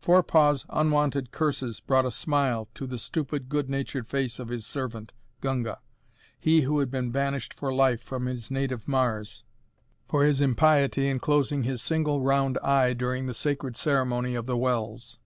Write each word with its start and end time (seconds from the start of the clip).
Forepaugh's 0.00 0.64
unwonted 0.68 1.32
curses 1.32 1.80
brought 1.80 2.04
a 2.04 2.12
smile 2.12 2.68
to 2.74 2.86
the 2.86 2.96
stupid, 2.96 3.48
good 3.48 3.68
natured 3.68 4.06
face 4.06 4.38
of 4.38 4.46
his 4.46 4.64
servant, 4.64 5.12
Gunga 5.40 5.80
he 6.38 6.60
who 6.60 6.78
had 6.78 6.92
been 6.92 7.10
banished 7.10 7.52
for 7.52 7.74
life 7.74 8.00
from 8.00 8.26
his 8.26 8.52
native 8.52 8.86
Mars 8.86 9.42
for 10.06 10.22
his 10.22 10.40
impiety 10.40 11.08
in 11.08 11.18
closing 11.18 11.64
his 11.64 11.82
single 11.82 12.22
round 12.22 12.56
eye 12.58 12.92
during 12.92 13.26
the 13.26 13.34
sacred 13.34 13.76
Ceremony 13.76 14.36
of 14.36 14.46
the 14.46 14.56
Wells. 14.56 15.18